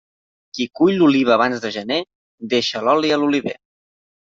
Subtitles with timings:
[0.57, 1.99] Qui cull l'oliva abans de gener,
[2.55, 3.57] deixa l'oli a l'oliver.